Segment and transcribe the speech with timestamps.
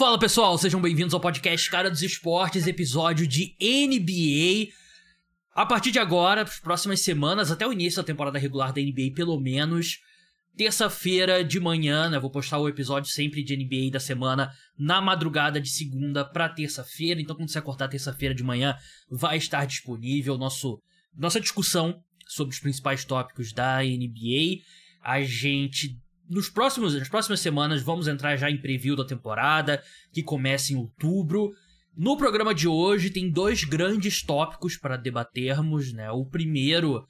[0.00, 4.72] Fala pessoal, sejam bem-vindos ao podcast Cara dos Esportes, episódio de NBA.
[5.54, 9.12] A partir de agora, as próximas semanas, até o início da temporada regular da NBA,
[9.14, 9.98] pelo menos,
[10.56, 12.18] terça-feira de manhã, né?
[12.18, 17.20] Vou postar o episódio sempre de NBA da semana na madrugada de segunda para terça-feira.
[17.20, 18.74] Então, quando você acordar terça-feira de manhã,
[19.10, 20.80] vai estar disponível nosso,
[21.14, 24.62] nossa discussão sobre os principais tópicos da NBA.
[25.02, 30.22] A gente nos próximos, nas próximas semanas vamos entrar já em preview da temporada, que
[30.22, 31.52] começa em outubro.
[31.96, 36.08] No programa de hoje tem dois grandes tópicos para debatermos, né?
[36.12, 37.04] O primeiro,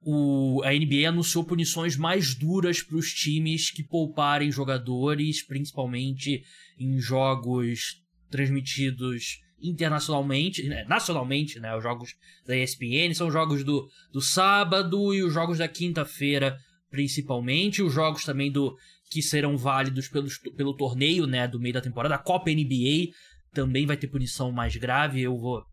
[0.00, 6.42] o, a NBA anunciou punições mais duras para os times que pouparem jogadores, principalmente
[6.76, 11.74] em jogos transmitidos internacionalmente, né, nacionalmente, né?
[11.76, 16.58] Os jogos da ESPN são jogos do, do sábado e os jogos da quinta-feira
[16.94, 18.76] principalmente, os jogos também do
[19.10, 23.12] que serão válidos pelo, pelo torneio, né, do meio da temporada, a Copa NBA
[23.52, 25.64] também vai ter punição mais grave, eu vou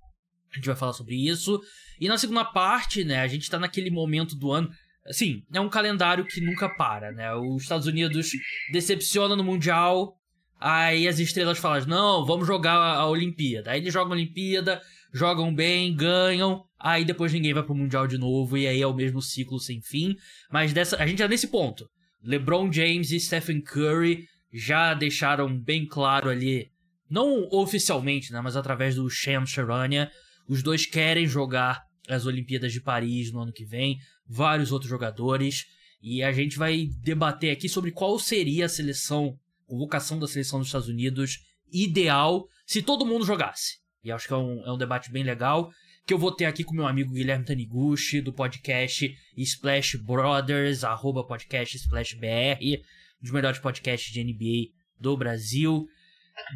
[0.52, 1.61] a gente vai falar sobre isso.
[1.99, 4.69] E na segunda parte, né, a gente tá naquele momento do ano,
[5.05, 7.33] assim, é um calendário que nunca para, né?
[7.36, 8.31] Os Estados Unidos
[8.72, 10.17] decepcionam no mundial,
[10.59, 13.72] aí as estrelas falam: "Não, vamos jogar a Olimpíada".
[13.72, 14.81] Aí eles jogam a Olimpíada,
[15.14, 18.94] jogam bem, ganham, aí depois ninguém vai pro Mundial de novo, e aí é o
[18.94, 20.16] mesmo ciclo sem fim.
[20.52, 21.90] Mas dessa, a gente tá nesse ponto.
[22.23, 26.72] LeBron James e Stephen Curry já deixaram bem claro ali,
[27.09, 30.12] não oficialmente, né, mas através do Shams Charania,
[30.48, 35.66] os dois querem jogar as Olimpíadas de Paris no ano que vem, vários outros jogadores,
[36.02, 40.67] e a gente vai debater aqui sobre qual seria a seleção, convocação da seleção dos
[40.67, 41.39] Estados Unidos
[41.72, 43.80] ideal se todo mundo jogasse.
[44.03, 45.71] E acho que é um, é um debate bem legal
[46.05, 51.25] que eu vou ter aqui com meu amigo Guilherme Taniguchi, do podcast Splash Brothers, arroba
[51.25, 55.88] podcast Splash BR, um dos melhores podcasts de NBA do Brasil.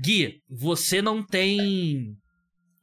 [0.02, 2.18] Gui, você não tem.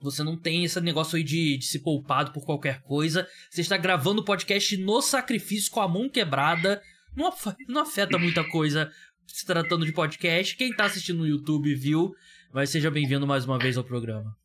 [0.01, 3.27] Você não tem esse negócio aí de, de se poupado por qualquer coisa.
[3.51, 6.83] Você está gravando o podcast no sacrifício com a mão quebrada.
[7.15, 7.33] Não,
[7.69, 8.91] não afeta muita coisa
[9.27, 10.57] se tratando de podcast.
[10.57, 12.13] Quem está assistindo no YouTube viu.
[12.53, 14.37] Mas seja bem-vindo mais uma vez ao programa.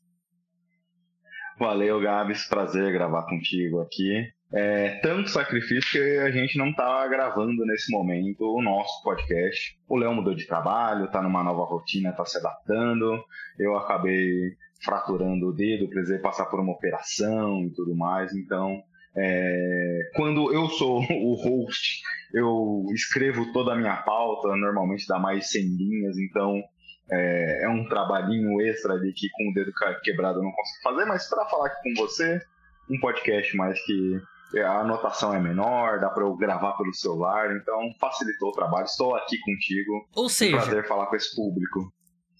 [1.59, 2.47] Valeu, Gabs.
[2.47, 4.31] Prazer gravar contigo aqui.
[4.53, 9.75] É tanto sacrifício que a gente não tá gravando nesse momento o nosso podcast.
[9.89, 13.19] O Léo mudou de trabalho, tá numa nova rotina, tá se adaptando.
[13.57, 18.33] Eu acabei fraturando o dedo, precisei passar por uma operação e tudo mais.
[18.35, 18.79] Então,
[19.15, 22.01] é, quando eu sou o host,
[22.33, 26.61] eu escrevo toda a minha pauta, normalmente dá mais 100 linhas, então
[27.09, 29.71] é, é, um trabalhinho extra ali que com o dedo
[30.03, 32.41] quebrado eu não consigo fazer, mas para falar aqui com você,
[32.89, 34.21] um podcast mais que
[34.63, 38.85] a anotação é menor, dá para eu gravar pelo celular, então facilitou o trabalho.
[38.85, 40.07] Estou aqui contigo.
[40.15, 41.91] Ou seja, um prazer falar com esse público.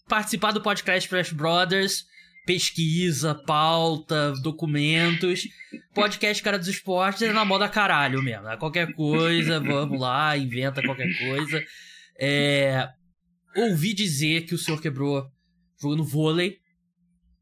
[0.08, 2.06] Participar do podcast Flash Brothers,
[2.46, 5.50] pesquisa, pauta, documentos.
[5.94, 8.48] Podcast Cara dos Esportes é na moda caralho mesmo.
[8.48, 11.62] É qualquer coisa, vamos lá, inventa qualquer coisa.
[12.18, 12.88] É,
[13.58, 15.26] ouvi dizer que o senhor quebrou
[15.82, 16.58] jogando vôlei.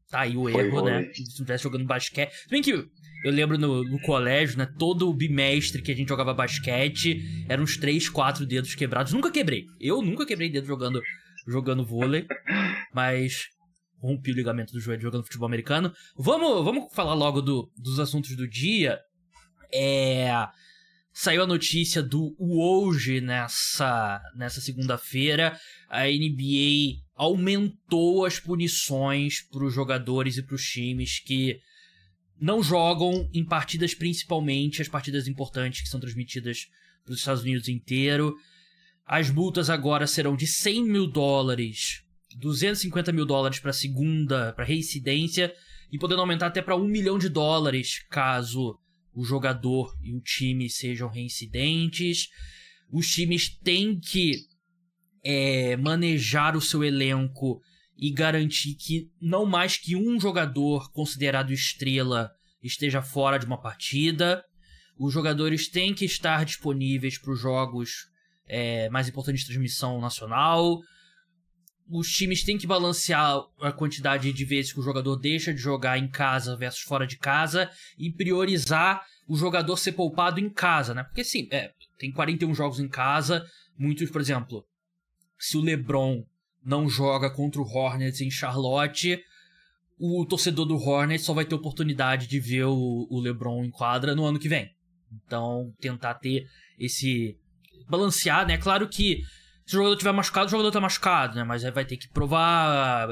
[0.08, 1.12] Tá aí o erro, né?
[1.12, 2.32] Se não tivesse jogando basquete.
[2.32, 4.68] Se bem que eu lembro no, no, colégio, né?
[4.78, 9.12] Todo o bimestre que a gente jogava basquete eram uns 3, 4 dedos quebrados.
[9.12, 9.64] Nunca quebrei.
[9.80, 11.02] Eu nunca quebrei dedo jogando,
[11.46, 12.26] jogando vôlei.
[12.94, 13.48] Mas
[14.00, 15.92] rompi o ligamento do joelho jogando futebol americano.
[16.16, 19.00] Vamos, vamos falar logo do, dos assuntos do dia.
[19.72, 20.30] É
[21.18, 25.58] saiu a notícia do hoje nessa, nessa segunda-feira.
[25.88, 31.58] A NBA aumentou as punições para os jogadores e para os times que
[32.38, 36.66] não jogam em partidas, principalmente as partidas importantes que são transmitidas
[37.02, 38.36] para os Estados Unidos inteiro.
[39.06, 42.02] As multas agora serão de 100 mil dólares,
[42.36, 45.50] 250 mil dólares para segunda, para reincidência,
[45.90, 48.78] e podendo aumentar até para 1 milhão de dólares caso
[49.16, 52.28] o jogador e o time sejam reincidentes.
[52.92, 54.42] Os times têm que
[55.24, 57.62] é, manejar o seu elenco
[57.96, 62.30] e garantir que não mais que um jogador considerado estrela
[62.62, 64.44] esteja fora de uma partida.
[64.98, 68.10] Os jogadores têm que estar disponíveis para os jogos
[68.46, 70.78] é, mais importantes de transmissão nacional.
[71.88, 75.98] Os times têm que balancear a quantidade de vezes que o jogador deixa de jogar
[75.98, 81.04] em casa versus fora de casa e priorizar o jogador ser poupado em casa, né?
[81.04, 83.44] Porque sim, é, tem 41 jogos em casa,
[83.78, 84.64] muitos, por exemplo,
[85.38, 86.24] se o LeBron
[86.64, 89.22] não joga contra o Hornets em Charlotte,
[89.98, 94.14] o torcedor do Hornets só vai ter oportunidade de ver o, o LeBron em quadra
[94.14, 94.70] no ano que vem.
[95.24, 96.46] Então, tentar ter
[96.78, 97.38] esse
[97.88, 98.58] balancear, né?
[98.58, 99.22] Claro que
[99.66, 101.44] Se o jogador tiver machucado, o jogador tá machucado, né?
[101.44, 103.08] Mas aí vai ter que provar,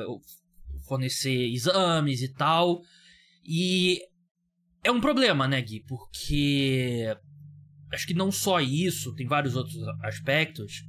[0.86, 2.80] fornecer exames e tal.
[3.44, 4.00] E
[4.84, 5.80] é um problema, né, Gui?
[5.80, 7.16] Porque
[7.92, 10.84] acho que não só isso, tem vários outros aspectos,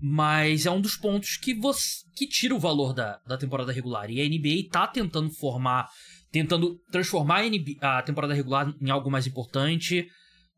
[0.00, 4.08] mas é um dos pontos que você que tira o valor da, da temporada regular.
[4.10, 5.88] E a NBA tá tentando formar,
[6.30, 10.06] tentando transformar a, NBA, a temporada regular em algo mais importante,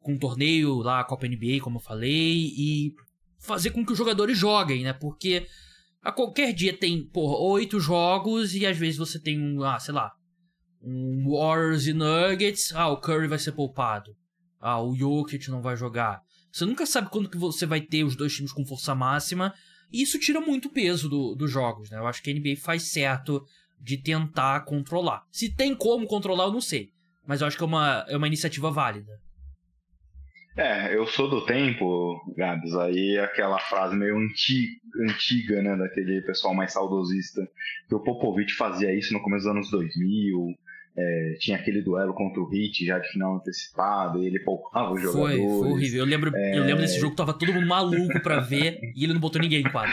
[0.00, 2.92] com um torneio lá, a Copa NBA, como eu falei, e
[3.38, 4.92] fazer com que os jogadores joguem, né?
[4.92, 5.46] Porque
[6.02, 9.94] a qualquer dia tem, porra, oito jogos e às vezes você tem um, ah, sei
[9.94, 10.12] lá,
[10.82, 14.16] um Warriors e Nuggets, ah, o Curry vai ser poupado.
[14.60, 16.22] Ah, o Jokic não vai jogar.
[16.52, 19.52] Você nunca sabe quando que você vai ter os dois times com força máxima,
[19.92, 21.98] e isso tira muito peso do, dos jogos, né?
[21.98, 23.44] Eu acho que a NBA faz certo
[23.80, 25.24] de tentar controlar.
[25.30, 26.90] Se tem como controlar, eu não sei.
[27.26, 29.12] Mas eu acho que é uma, é uma iniciativa válida.
[30.56, 34.72] É, eu sou do tempo, Gabs, aí aquela frase meio antiga,
[35.02, 37.46] antiga, né, daquele pessoal mais saudosista,
[37.86, 40.54] que o Popovich fazia isso no começo dos anos 2000,
[40.96, 45.02] é, tinha aquele duelo contra o Hit já de final antecipado, e ele poupava os
[45.02, 45.36] jogadores.
[45.36, 46.00] Foi, foi horrível.
[46.00, 46.58] Eu lembro, é...
[46.58, 49.60] eu lembro desse jogo, tava todo mundo maluco pra ver, e ele não botou ninguém
[49.60, 49.92] em quadro.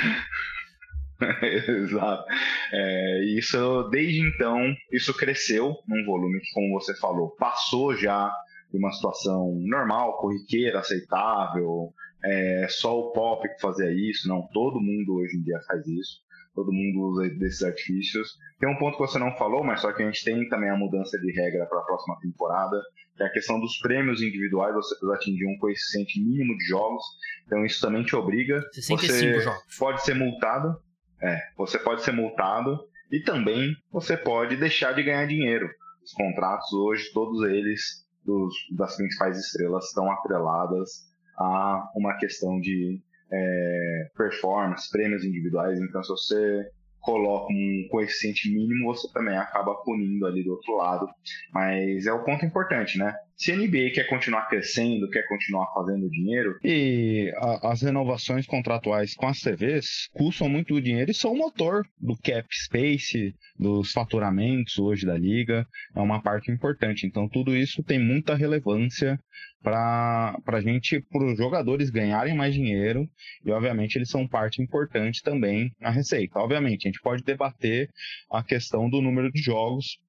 [1.83, 2.23] Exato.
[2.71, 8.33] É, isso, desde então, isso cresceu num volume que, como você falou, passou já
[8.73, 11.93] de uma situação normal, corriqueira, aceitável,
[12.25, 16.21] é, só o pop que fazia isso, não, todo mundo hoje em dia faz isso,
[16.55, 18.35] todo mundo usa desses artifícios.
[18.59, 20.75] Tem um ponto que você não falou, mas só que a gente tem também a
[20.75, 22.81] mudança de regra para a próxima temporada,
[23.15, 27.03] que é a questão dos prêmios individuais, você precisa atingir um coeficiente mínimo de jogos,
[27.45, 28.59] então isso também te obriga.
[28.71, 29.77] 65 você jogos.
[29.77, 30.81] pode ser multado,
[31.21, 32.79] é, você pode ser multado
[33.11, 35.69] e também você pode deixar de ganhar dinheiro.
[36.03, 43.01] Os contratos hoje, todos eles dos, das principais estrelas estão atreladas a uma questão de
[43.31, 45.79] é, performance, prêmios individuais.
[45.79, 51.07] Então, se você coloca um coeficiente mínimo, você também acaba punindo ali do outro lado.
[51.51, 53.13] Mas é o ponto importante, né?
[53.43, 56.57] Se a NBA quer continuar crescendo, quer continuar fazendo dinheiro.
[56.63, 61.85] E a, as renovações contratuais com as TVs custam muito dinheiro e são o motor
[61.99, 65.67] do cap space, dos faturamentos hoje da liga.
[65.93, 67.05] É uma parte importante.
[67.05, 69.19] Então, tudo isso tem muita relevância
[69.61, 73.05] para a gente, para os jogadores ganharem mais dinheiro
[73.45, 76.39] e, obviamente, eles são parte importante também na receita.
[76.39, 77.89] Obviamente, a gente pode debater
[78.31, 79.99] a questão do número de jogos,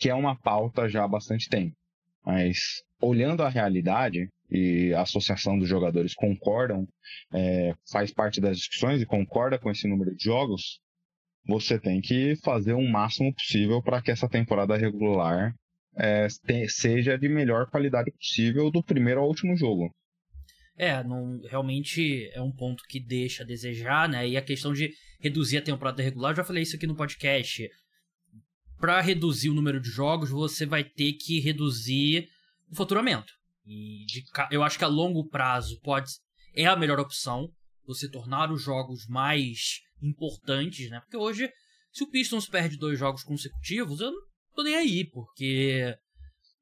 [0.00, 1.76] que é uma pauta já há bastante tempo.
[2.24, 6.86] Mas olhando a realidade, e a associação dos jogadores concordam,
[7.32, 10.80] é, faz parte das discussões e concorda com esse número de jogos,
[11.46, 15.54] você tem que fazer o máximo possível para que essa temporada regular
[15.96, 19.90] é, te, seja de melhor qualidade possível do primeiro ao último jogo.
[20.76, 24.28] É, não, realmente é um ponto que deixa a desejar, né?
[24.28, 24.90] E a questão de
[25.20, 27.68] reduzir a temporada regular, eu já falei isso aqui no podcast
[28.78, 32.28] para reduzir o número de jogos, você vai ter que reduzir
[32.70, 33.32] o faturamento.
[33.66, 36.10] E de, eu acho que a longo prazo pode
[36.54, 37.52] é a melhor opção
[37.86, 41.00] você tornar os jogos mais importantes, né?
[41.00, 41.50] Porque hoje,
[41.92, 44.20] se o Pistons perde dois jogos consecutivos, eu não
[44.54, 45.96] tô nem aí, porque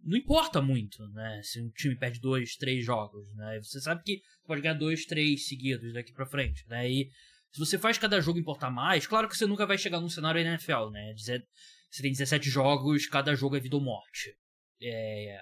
[0.02, 1.40] não importa muito, né?
[1.42, 3.58] Se um time perde dois, três jogos, né?
[3.60, 6.90] Você sabe que pode ganhar dois, três seguidos daqui para frente, né?
[6.90, 7.08] E
[7.50, 10.40] se você faz cada jogo importar mais, claro que você nunca vai chegar num cenário
[10.40, 11.12] NFL, né?
[11.14, 11.44] Dizer,
[11.96, 14.34] você tem 17 jogos, cada jogo é vida ou morte.
[14.82, 15.40] É...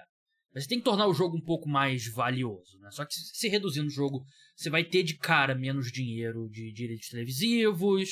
[0.53, 2.89] Mas você tem que tornar o jogo um pouco mais valioso, né?
[2.91, 4.23] Só que se reduzindo o jogo,
[4.55, 8.11] você vai ter de cara menos dinheiro de direitos televisivos,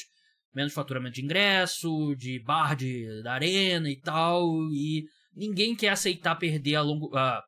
[0.54, 6.36] menos faturamento de ingresso, de bar de, da arena e tal, e ninguém quer aceitar
[6.36, 7.42] perder a longo a,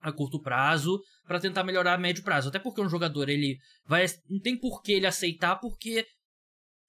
[0.00, 2.50] a curto prazo para tentar melhorar a médio prazo.
[2.50, 6.06] Até porque um jogador ele vai não tem por que ele aceitar porque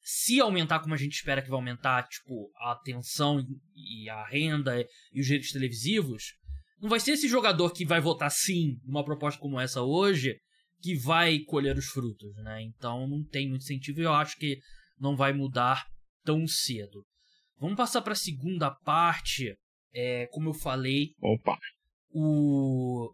[0.09, 3.45] se aumentar como a gente espera que vai aumentar, tipo, a atenção
[3.75, 4.79] e a renda
[5.11, 6.33] e os direitos televisivos,
[6.79, 10.39] não vai ser esse jogador que vai votar sim numa proposta como essa hoje
[10.79, 12.61] que vai colher os frutos, né?
[12.61, 14.57] Então não tem muito incentivo e eu acho que
[14.97, 15.85] não vai mudar
[16.23, 17.05] tão cedo.
[17.59, 19.57] Vamos passar para a segunda parte.
[19.93, 21.57] É, como eu falei, Opa.
[22.11, 23.13] o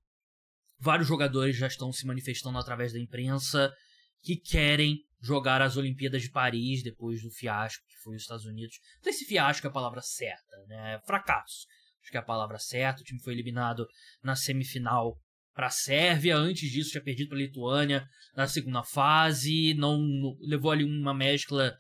[0.78, 3.74] vários jogadores já estão se manifestando através da imprensa
[4.22, 8.78] que querem jogar as Olimpíadas de Paris depois do fiasco que foi os Estados Unidos.
[8.98, 11.00] Não sei se fiasco é a palavra certa, né?
[11.06, 11.66] Fracasso.
[12.02, 13.02] Acho que é a palavra certa.
[13.02, 13.88] O time foi eliminado
[14.22, 15.18] na semifinal
[15.54, 16.36] para a Sérvia.
[16.36, 19.74] Antes disso, tinha perdido para a Lituânia na segunda fase.
[19.76, 19.98] Não,
[20.42, 21.74] levou ali uma mescla,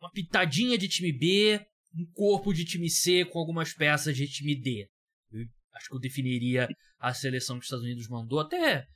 [0.00, 1.60] uma pitadinha de time B,
[1.94, 4.88] um corpo de time C com algumas peças de time D.
[5.30, 6.66] Eu acho que eu definiria
[6.98, 8.40] a seleção que os Estados Unidos mandou.
[8.40, 8.86] Até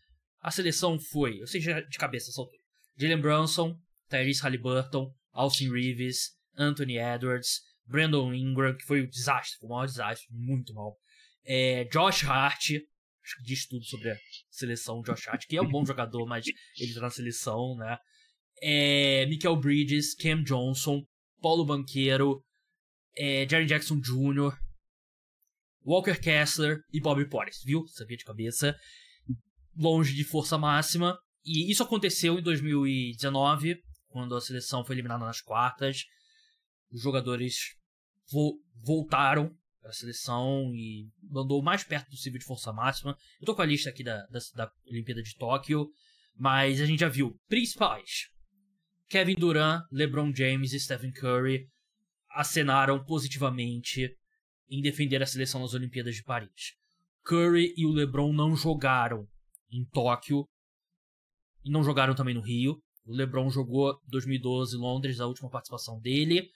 [0.40, 2.57] a seleção foi, eu sei de cabeça altura
[2.98, 3.78] Jalen Brunson,
[4.08, 9.86] Tyrese Halliburton, Austin Reeves, Anthony Edwards, Brandon Ingram, que foi um desastre, foi um maior
[9.86, 10.96] desastre, muito mal.
[11.44, 14.16] É, Josh Hart, acho que diz tudo sobre a
[14.50, 16.44] seleção Josh Hart, que é um bom jogador, mas
[16.78, 17.96] ele tá na seleção, né?
[18.60, 21.02] É, Michael Bridges, Cam Johnson,
[21.40, 22.44] Paulo Banqueiro,
[23.16, 24.58] é, Jerry Jackson Jr.,
[25.84, 27.86] Walker Kessler e Bobby Portis, viu?
[27.86, 28.76] Sabia de cabeça.
[29.76, 31.18] Longe de força máxima.
[31.48, 36.04] E isso aconteceu em 2019, quando a seleção foi eliminada nas quartas.
[36.92, 37.74] Os jogadores
[38.30, 43.16] vo voltaram para a seleção e mandou mais perto possível de força máxima.
[43.40, 45.88] Eu tô com a lista aqui da, da, da Olimpíada de Tóquio,
[46.36, 48.28] mas a gente já viu principais.
[49.08, 51.66] Kevin Durant, LeBron James e Stephen Curry
[52.30, 54.14] acenaram positivamente
[54.68, 56.74] em defender a seleção nas Olimpíadas de Paris.
[57.24, 59.26] Curry e o LeBron não jogaram
[59.72, 60.46] em Tóquio
[61.64, 62.80] e não jogaram também no Rio.
[63.04, 66.50] O LeBron jogou 2012 em Londres, a última participação dele.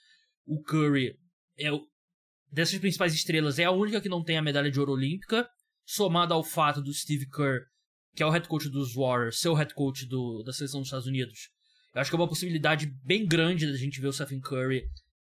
[0.45, 1.17] O Curry
[1.57, 1.81] é o,
[2.51, 5.49] dessas principais estrelas é a única que não tem a medalha de ouro olímpica,
[5.85, 7.63] somado ao fato do Steve Kerr,
[8.15, 10.87] que é o head coach dos Warriors, ser o head coach do, da seleção dos
[10.87, 11.49] Estados Unidos.
[11.93, 14.83] Eu acho que é uma possibilidade bem grande da gente ver o Stephen Curry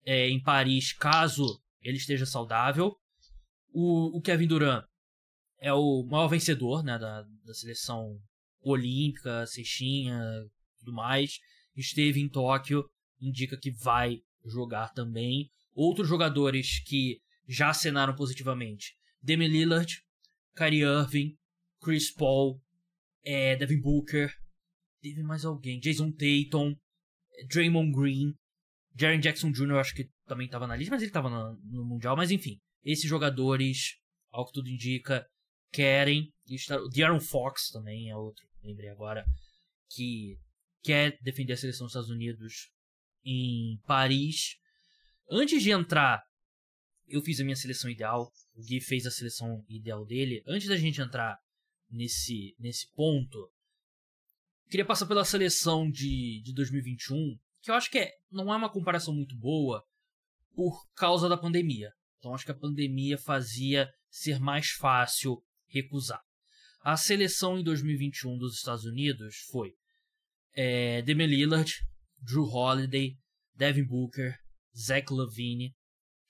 [0.04, 2.94] é, em Paris, caso ele esteja saudável.
[3.72, 4.84] O, o Kevin Durant
[5.60, 8.18] é o maior vencedor né, da, da seleção
[8.64, 10.20] olímpica, cestinha,
[10.78, 11.38] tudo mais.
[11.76, 12.88] Esteve em Tóquio,
[13.20, 15.50] indica que vai jogar também.
[15.74, 20.02] Outros jogadores que já acenaram positivamente: Demi Lillard,
[20.56, 21.36] Kyrie Irving,
[21.82, 22.60] Chris Paul,
[23.24, 24.32] é, Devin Booker,
[25.00, 26.74] teve mais alguém, Jason Tatum,
[27.48, 28.34] Draymond Green,
[28.96, 29.76] Jaren Jackson Jr.
[29.76, 32.16] acho que também estava na lista, mas ele estava no, no, Mundial.
[32.16, 33.96] Mas enfim, esses jogadores,
[34.30, 35.26] ao que tudo indica,
[35.72, 36.32] querem.
[36.84, 39.24] O De'Aaron Fox também é outro, lembrei agora,
[39.90, 40.38] que
[40.82, 42.70] quer defender a seleção dos Estados Unidos
[43.24, 44.56] em Paris.
[45.30, 46.22] Antes de entrar,
[47.06, 48.32] eu fiz a minha seleção ideal.
[48.54, 50.42] O Gui fez a seleção ideal dele.
[50.46, 51.38] Antes da gente entrar
[51.90, 53.50] nesse, nesse ponto,
[54.68, 58.70] queria passar pela seleção de, de 2021 que eu acho que é, não é uma
[58.70, 59.82] comparação muito boa
[60.54, 61.90] por causa da pandemia.
[62.18, 66.22] Então acho que a pandemia fazia ser mais fácil recusar.
[66.84, 69.72] A seleção em 2021 dos Estados Unidos foi
[70.54, 71.72] é, Damian Lillard,
[72.18, 73.16] Drew Holiday,
[73.54, 74.38] Devin Booker,
[74.76, 75.74] Zach Lavine,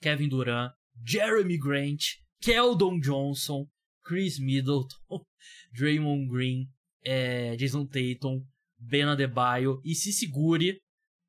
[0.01, 0.73] Kevin Durant,
[1.05, 2.05] Jeremy Grant,
[2.41, 3.67] Keldon Johnson,
[4.05, 5.27] Chris Middleton,
[5.77, 6.69] Draymond Green,
[7.03, 8.47] é, Jason Tatum,
[8.79, 10.81] Ben Adebayo e se segure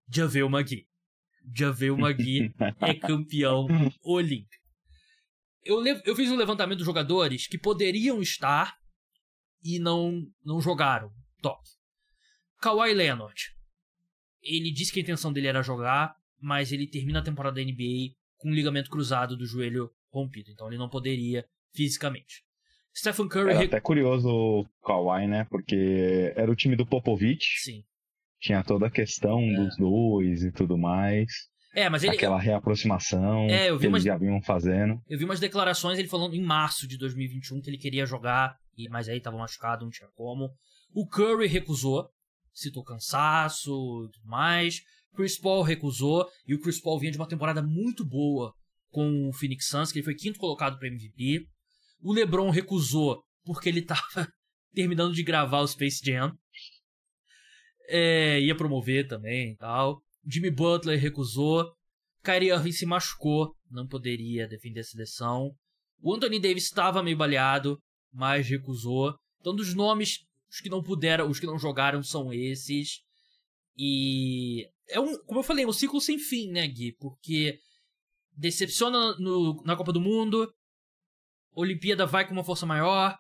[0.08, 0.88] Javel Magui.
[1.51, 3.65] Javel Magui é campeão
[4.03, 4.63] olímpico.
[5.63, 8.77] Eu, eu fiz um levantamento dos jogadores que poderiam estar
[9.65, 11.12] e não, não jogaram.
[11.41, 11.60] Top.
[12.62, 13.41] Kawhi Leonard.
[14.41, 18.13] Ele disse que a intenção dele era jogar, mas ele termina a temporada da NBA
[18.38, 20.51] com um ligamento cruzado do joelho rompido.
[20.51, 22.45] Então ele não poderia fisicamente.
[22.95, 23.51] Stephen Curry.
[23.51, 25.45] Era até curioso o Kawhi, né?
[25.50, 27.60] Porque era o time do Popovich.
[27.60, 27.84] Sim
[28.45, 29.55] tinha toda a questão é.
[29.55, 31.31] dos dois e tudo mais.
[31.74, 32.15] É, mas ele.
[32.15, 35.01] Aquela reaproximação é, eu vi que umas, eles já vinham fazendo.
[35.10, 38.55] Eu vi umas declarações ele falando em março de 2021 que ele queria jogar,
[38.89, 40.51] mas aí tava machucado, não tinha como.
[40.94, 42.10] O Curry recusou,
[42.53, 43.72] citou cansaço
[44.08, 44.82] e tudo mais.
[45.15, 48.53] Chris Paul recusou, e o Chris Paul vinha de uma temporada muito boa
[48.89, 51.48] com o Phoenix Suns, que ele foi quinto colocado para MVP.
[52.01, 54.27] O LeBron recusou porque ele tava
[54.74, 56.38] terminando de gravar o Space Jam
[57.88, 60.01] é, ia promover também e tal.
[60.25, 61.72] Jimmy Butler recusou.
[62.24, 65.51] Kyrie Irving se machucou, não poderia defender a seleção.
[66.01, 67.79] O Anthony Davis estava meio baleado,
[68.15, 69.13] mas recusou.
[69.39, 70.19] Então, dos nomes,
[70.50, 73.01] os que não puderam, os que não jogaram são esses.
[73.77, 76.95] E é um, como eu falei, é um ciclo sem fim, né, Gui?
[76.98, 77.60] Porque
[78.36, 80.50] decepciona no, na Copa do Mundo,
[81.53, 83.17] Olimpíada vai com uma força maior,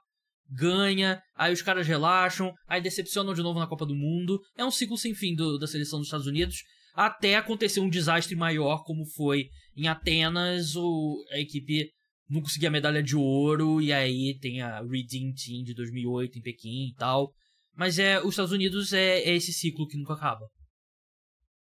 [0.49, 4.39] ganha, aí os caras relaxam, aí decepcionam de novo na Copa do Mundo.
[4.57, 8.35] É um ciclo sem fim do, da seleção dos Estados Unidos, até acontecer um desastre
[8.35, 11.91] maior, como foi em Atenas, o, a equipe
[12.29, 16.41] não conseguia a medalha de ouro, e aí tem a Redeem Team de 2008 em
[16.41, 17.31] Pequim e tal.
[17.75, 20.45] Mas é os Estados Unidos é, é esse ciclo que nunca acaba.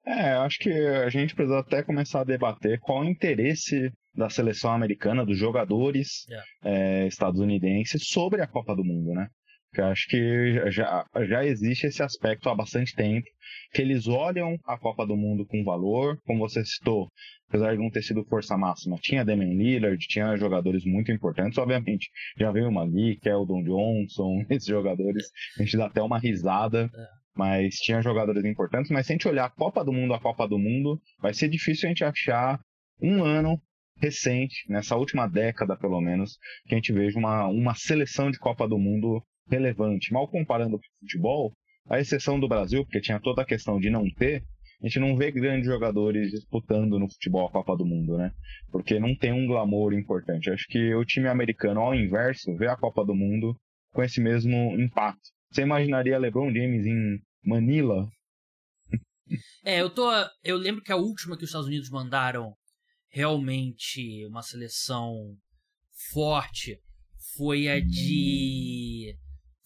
[0.05, 4.73] É, acho que a gente precisa até começar a debater qual o interesse da seleção
[4.73, 6.47] americana, dos jogadores yeah.
[6.63, 9.29] é, estadunidenses sobre a Copa do Mundo, né?
[9.69, 13.27] Porque acho que já, já existe esse aspecto há bastante tempo,
[13.71, 17.07] que eles olham a Copa do Mundo com valor, como você citou,
[17.47, 22.09] apesar de não ter sido força máxima, tinha Damian Lillard, tinha jogadores muito importantes, obviamente,
[22.37, 26.89] já veio o Magui, Keldon Johnson, esses jogadores, a gente dá até uma risada,
[27.35, 28.91] mas tinha jogadores importantes.
[28.91, 31.47] Mas se a gente olhar a Copa do Mundo a Copa do Mundo, vai ser
[31.47, 32.59] difícil a gente achar
[33.01, 33.61] um ano
[34.01, 38.67] recente, nessa última década pelo menos, que a gente veja uma, uma seleção de Copa
[38.67, 40.13] do Mundo relevante.
[40.13, 41.53] Mal comparando com o futebol,
[41.89, 44.43] a exceção do Brasil, porque tinha toda a questão de não ter,
[44.81, 48.31] a gente não vê grandes jogadores disputando no futebol a Copa do Mundo, né?
[48.71, 50.49] Porque não tem um glamour importante.
[50.49, 53.53] Acho que o time americano, ao inverso, vê a Copa do Mundo
[53.91, 55.29] com esse mesmo impacto.
[55.51, 58.07] Você imaginaria LeBron James em Manila?
[59.65, 60.09] É, eu tô.
[60.43, 62.53] Eu lembro que a última que os Estados Unidos mandaram
[63.11, 65.35] realmente uma seleção
[66.11, 66.79] forte
[67.35, 68.88] foi a de.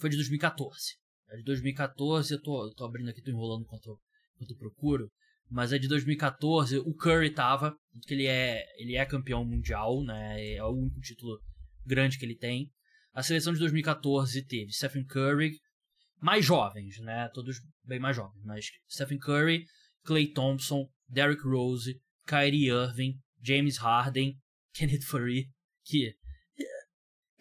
[0.03, 0.97] Foi de 2014.
[1.29, 3.97] A de 2014, eu tô, tô abrindo aqui, tô enrolando enquanto,
[4.35, 5.09] enquanto procuro.
[5.49, 7.73] Mas a de 2014, o Curry tava,
[8.05, 10.55] que ele é, ele é campeão mundial, né?
[10.55, 11.39] É o único título
[11.85, 12.69] grande que ele tem.
[13.13, 15.57] A seleção de 2014 teve Stephen Curry,
[16.19, 17.29] mais jovens, né?
[17.33, 19.63] Todos bem mais jovens, mas Stephen Curry,
[20.03, 24.37] Clay Thompson, Derrick Rose, Kyrie Irving, James Harden,
[24.75, 25.47] Kenneth Furry,
[25.85, 26.13] que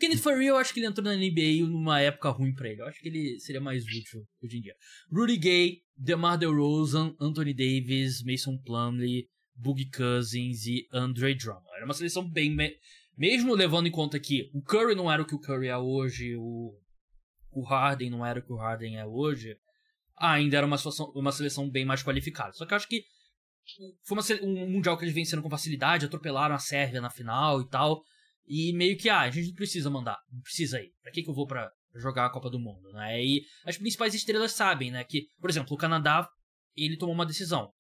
[0.03, 2.83] Kenneth eu acho que ele entrou na NBA numa época ruim para ele.
[2.83, 4.75] Eu acho que ele seria mais útil hoje em dia.
[5.11, 11.67] Rudy Gay, DeMar DeRozan, Anthony Davis, Mason Plumlee, Boogie Cousins e Andre Drummond.
[11.77, 12.57] Era uma seleção bem
[13.17, 16.35] mesmo levando em conta que o Curry não era o que o Curry é hoje,
[16.37, 16.77] o
[17.53, 19.59] o Harden não era o que o Harden é hoje,
[20.17, 22.53] ainda era uma, situação, uma seleção bem mais qualificada.
[22.55, 23.05] Só que eu acho que
[24.05, 27.69] foi uma, um mundial que eles venceram com facilidade, atropelaram a Sérvia na final e
[27.69, 28.03] tal.
[28.47, 30.93] E meio que, ah, a gente não precisa mandar, não precisa ir.
[31.03, 33.25] Pra que, que eu vou pra jogar a Copa do Mundo, né?
[33.25, 35.05] E as principais estrelas sabem, né?
[35.05, 36.29] Que, por exemplo, o Canadá,
[36.75, 37.71] ele tomou uma decisão.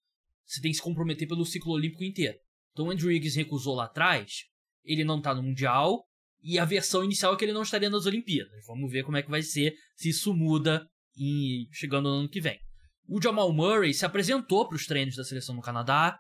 [0.46, 2.38] Você tem que se comprometer pelo ciclo olímpico inteiro.
[2.72, 4.44] Então o Andrew Higgs recusou lá atrás,
[4.84, 6.04] ele não tá no Mundial,
[6.42, 8.64] e a versão inicial é que ele não estaria nas Olimpíadas.
[8.66, 12.40] Vamos ver como é que vai ser, se isso muda em, chegando no ano que
[12.40, 12.58] vem.
[13.06, 16.18] O Jamal Murray se apresentou para os treinos da seleção no Canadá,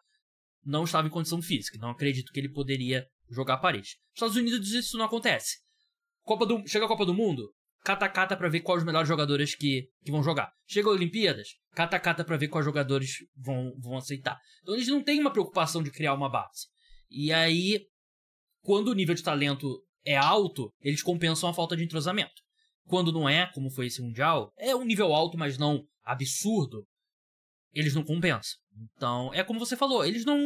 [0.64, 3.96] não estava em condição física, não acredito que ele poderia jogar a.
[4.10, 5.58] Nos Estados Unidos isso não acontece.
[6.22, 9.88] Copa do, chega a Copa do Mundo, cata-cata para ver quais os melhores jogadores que,
[10.04, 10.52] que vão jogar.
[10.66, 14.38] Chega a Olimpíadas, cata-cata para ver quais jogadores vão, vão aceitar.
[14.62, 16.66] Então eles não têm uma preocupação de criar uma base.
[17.10, 17.80] E aí,
[18.62, 22.42] quando o nível de talento é alto, eles compensam a falta de entrosamento.
[22.86, 26.84] Quando não é, como foi esse Mundial, é um nível alto, mas não absurdo,
[27.72, 28.58] eles não compensam.
[28.96, 30.38] Então, é como você falou, eles não,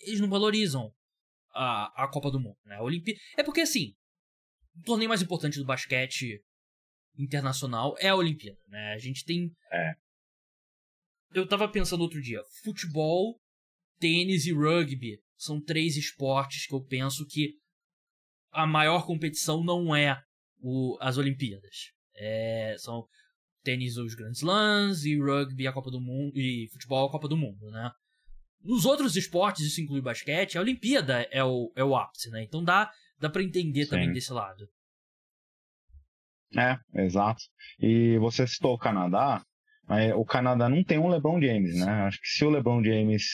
[0.00, 0.90] eles não valorizam
[1.52, 2.56] a, a Copa do Mundo.
[2.64, 2.76] Né?
[2.76, 3.94] A Olimpí é porque, assim,
[4.76, 6.42] o torneio mais importante do basquete
[7.18, 8.58] internacional é a Olimpíada.
[8.68, 8.92] Né?
[8.94, 9.50] A gente tem.
[9.72, 9.92] É.
[11.32, 13.38] Eu tava pensando outro dia: futebol,
[13.98, 17.54] tênis e rugby são três esportes que eu penso que
[18.52, 20.20] a maior competição não é
[20.58, 21.92] o, as Olimpíadas.
[22.14, 23.06] É, são
[23.62, 27.36] tênis os grandes Slams e rugby a Copa do Mundo e futebol a Copa do
[27.36, 27.90] Mundo, né?
[28.62, 32.42] Nos outros esportes, isso inclui basquete, a Olimpíada é o, é o ápice, né?
[32.42, 33.90] Então dá, dá para entender Sim.
[33.90, 34.68] também desse lado.
[36.56, 37.42] É, exato.
[37.78, 39.42] E você citou o Canadá,
[39.90, 41.90] mas o Canadá não tem um LeBron James, né?
[42.02, 43.24] Acho que se o LeBron James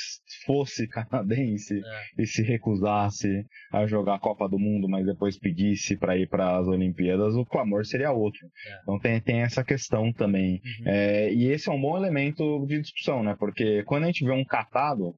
[0.46, 2.22] fosse canadense é.
[2.22, 6.56] e se recusasse a jogar a Copa do Mundo, mas depois pedisse para ir para
[6.56, 8.40] as Olimpíadas, o clamor seria outro.
[8.46, 8.80] É.
[8.80, 10.54] Então tem, tem essa questão também.
[10.54, 10.84] Uhum.
[10.86, 13.36] É, e esse é um bom elemento de discussão, né?
[13.38, 15.14] Porque quando a gente vê um catado,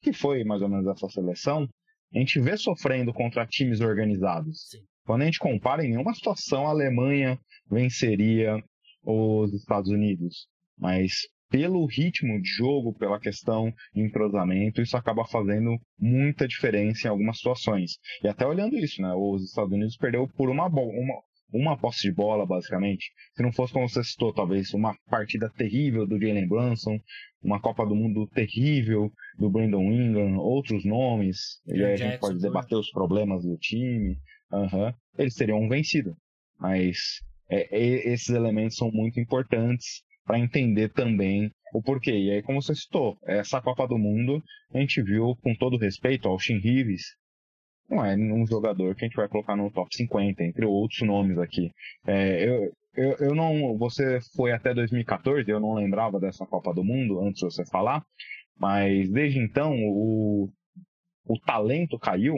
[0.00, 1.68] que foi mais ou menos essa seleção,
[2.14, 4.70] a gente vê sofrendo contra times organizados.
[4.70, 4.78] Sim.
[5.04, 7.38] Quando a gente compara, em nenhuma situação a Alemanha
[7.70, 8.56] venceria
[9.04, 10.50] os Estados Unidos
[10.82, 11.12] mas
[11.48, 17.36] pelo ritmo de jogo, pela questão de entrosamento, isso acaba fazendo muita diferença em algumas
[17.36, 17.92] situações.
[18.24, 22.12] E até olhando isso, né, os Estados Unidos perdeu por uma, uma, uma posse de
[22.12, 23.12] bola, basicamente.
[23.36, 26.98] Se não fosse como você citou, talvez uma partida terrível do Jalen Brunson,
[27.40, 32.40] uma Copa do Mundo terrível do Brandon Ingram, outros nomes, e aí a gente pode
[32.40, 34.16] debater os problemas do time,
[34.50, 36.16] uhum, eles teriam vencido.
[36.58, 42.12] Mas é, é, esses elementos são muito importantes para entender também o porquê.
[42.12, 46.28] E aí, como você citou, essa Copa do Mundo, a gente viu, com todo respeito
[46.28, 47.02] ao Shin Reeves,
[47.88, 51.38] não é um jogador que a gente vai colocar no top 50, entre outros nomes
[51.38, 51.70] aqui.
[52.06, 53.76] É, eu, eu, eu não.
[53.76, 58.02] Você foi até 2014, eu não lembrava dessa Copa do Mundo, antes de você falar,
[58.58, 60.48] mas desde então o,
[61.26, 62.36] o talento caiu,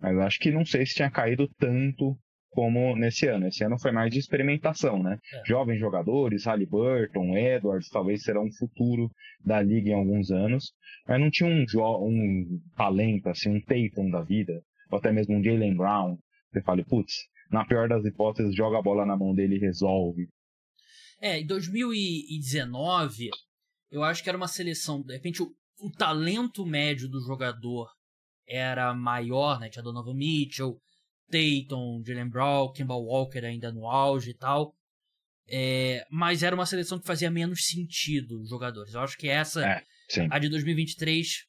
[0.00, 2.16] mas acho que não sei se tinha caído tanto
[2.56, 3.48] como nesse ano.
[3.48, 5.18] Esse ano foi mais de experimentação, né?
[5.34, 5.42] É.
[5.46, 9.10] Jovens jogadores, Halliburton, Edwards, talvez serão um futuro
[9.44, 10.72] da liga em alguns anos,
[11.06, 11.66] mas não tinha um,
[12.08, 16.16] um talento, assim, um Tatum da vida, ou até mesmo um Jalen Brown.
[16.50, 17.12] Você fala, putz,
[17.50, 20.26] na pior das hipóteses, joga a bola na mão dele e resolve.
[21.20, 23.28] É, em 2019,
[23.90, 25.02] eu acho que era uma seleção.
[25.02, 27.90] De repente, o, o talento médio do jogador
[28.48, 29.68] era maior, né?
[29.68, 30.78] Tinha Donovan Mitchell,
[31.30, 34.74] Tatum, Jalen Brown, Kimball Walker ainda no auge e tal.
[35.48, 38.94] É, mas era uma seleção que fazia menos sentido os jogadores.
[38.94, 39.84] Eu acho que essa, é,
[40.30, 41.44] a de 2023,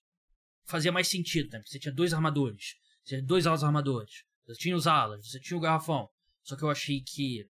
[0.66, 1.60] fazia mais sentido, né?
[1.60, 5.40] Porque você tinha dois armadores, você tinha dois alas armadores, você tinha os alas, você
[5.40, 6.08] tinha o garrafão.
[6.44, 7.46] Só que eu achei que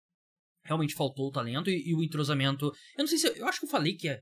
[0.64, 2.66] realmente faltou o talento e, e o entrosamento.
[2.98, 3.28] Eu não sei se.
[3.38, 4.22] Eu acho que eu falei que é,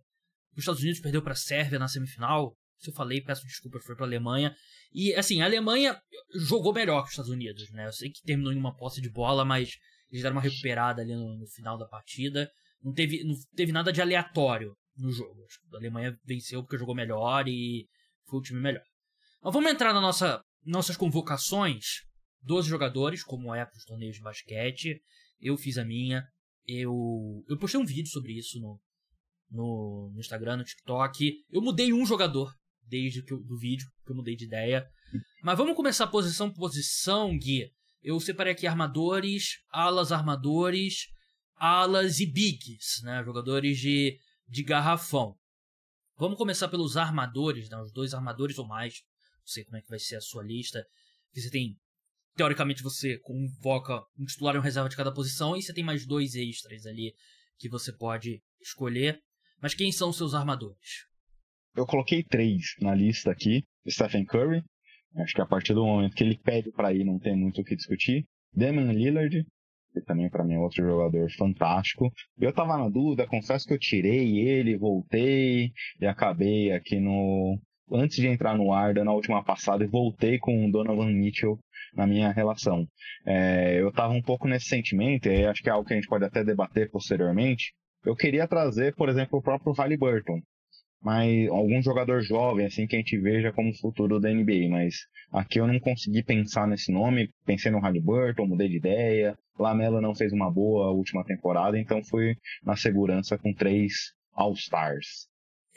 [0.54, 2.58] os Estados Unidos perdeu para a Sérvia na semifinal.
[2.78, 4.56] Se eu falei, peço desculpa, foi para a Alemanha.
[4.94, 6.00] E assim, a Alemanha
[6.34, 7.88] jogou melhor que os Estados Unidos, né?
[7.88, 9.78] Eu sei que terminou em uma posse de bola, mas
[10.12, 12.50] eles deram uma recuperada ali no, no final da partida.
[12.82, 15.46] Não teve, não teve nada de aleatório no jogo.
[15.74, 17.88] A Alemanha venceu porque jogou melhor e
[18.28, 18.84] foi o time melhor.
[19.42, 22.04] Mas vamos entrar na nossa nossas convocações.
[22.42, 25.02] 12 jogadores, como é para os torneios de basquete.
[25.40, 26.24] Eu fiz a minha.
[26.68, 28.80] Eu, eu postei um vídeo sobre isso no,
[29.50, 31.44] no, no Instagram, no TikTok.
[31.50, 32.54] Eu mudei um jogador
[32.88, 34.88] desde que eu, do vídeo, que eu mudei de ideia.
[35.44, 37.72] Mas vamos começar posição por posição, Gui.
[38.02, 41.08] Eu separei aqui armadores, alas armadores,
[41.56, 43.24] alas e bigs, né?
[43.24, 45.36] Jogadores de, de garrafão.
[46.18, 47.78] Vamos começar pelos armadores, né?
[47.82, 49.02] Os dois armadores ou mais.
[49.40, 50.86] Não sei como é que vai ser a sua lista.
[51.34, 51.76] Você tem.
[52.36, 56.06] Teoricamente, você convoca um titular e um reserva de cada posição, e você tem mais
[56.06, 57.16] dois extras ali
[57.58, 59.22] que você pode escolher.
[59.62, 61.06] Mas quem são os seus armadores?
[61.76, 64.64] Eu coloquei três na lista aqui: Stephen Curry.
[65.18, 67.64] Acho que a partir do momento que ele pede para ir, não tem muito o
[67.64, 68.26] que discutir.
[68.54, 69.46] Damian Lillard,
[69.94, 72.12] que também para mim é outro jogador fantástico.
[72.38, 77.60] Eu tava na dúvida, confesso que eu tirei ele, voltei e acabei aqui no
[77.92, 81.60] antes de entrar no ar, na última passada, e voltei com o Donovan Mitchell
[81.94, 82.88] na minha relação.
[83.26, 86.08] É, eu estava um pouco nesse sentimento, e acho que é algo que a gente
[86.08, 87.74] pode até debater posteriormente.
[88.04, 90.42] Eu queria trazer, por exemplo, o próprio Halliburton,
[91.06, 94.96] mas algum jogador jovem, assim, que a gente veja como futuro da NBA, mas
[95.32, 100.16] aqui eu não consegui pensar nesse nome, pensei no Halliburton, mudei de ideia, Lamelo não
[100.16, 103.94] fez uma boa última temporada, então fui na segurança com três
[104.34, 105.28] All-Stars.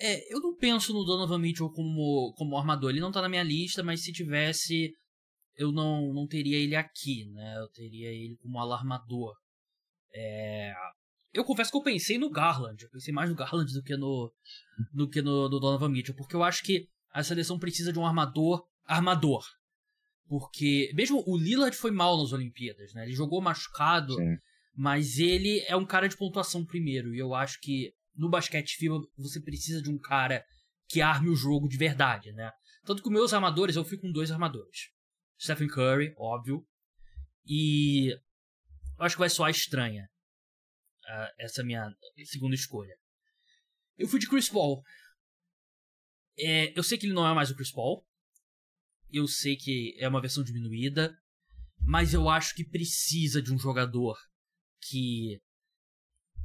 [0.00, 2.88] É, eu não penso no Donovan Mitchell como, como armador.
[2.88, 4.94] Ele não tá na minha lista, mas se tivesse,
[5.56, 7.54] eu não, não teria ele aqui, né?
[7.58, 9.34] Eu teria ele como alarmador.
[10.14, 10.72] É...
[11.32, 12.82] Eu confesso que eu pensei no Garland.
[12.82, 14.32] Eu pensei mais no Garland do que no,
[14.92, 16.14] do que no, no Donovan Mitchell.
[16.14, 19.44] Porque eu acho que a seleção precisa de um armador armador.
[20.26, 23.04] Porque mesmo o Lillard foi mal nas Olimpíadas, né?
[23.04, 24.36] Ele jogou machucado, Sim.
[24.74, 27.14] mas ele é um cara de pontuação primeiro.
[27.14, 30.44] E eu acho que no basquete FIBA você precisa de um cara
[30.88, 32.50] que arme o jogo de verdade, né?
[32.84, 34.88] Tanto que meus armadores, eu fui com dois armadores.
[35.40, 36.66] Stephen Curry, óbvio.
[37.46, 38.10] E
[38.98, 40.08] eu acho que vai soar estranha
[41.38, 41.94] essa minha
[42.24, 42.96] segunda escolha.
[43.96, 44.82] Eu fui de Chris Paul.
[46.38, 48.06] É, eu sei que ele não é mais o Chris Paul.
[49.10, 51.16] Eu sei que é uma versão diminuída.
[51.80, 54.16] Mas eu acho que precisa de um jogador
[54.80, 55.40] que.